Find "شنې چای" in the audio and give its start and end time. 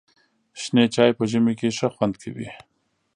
0.61-1.11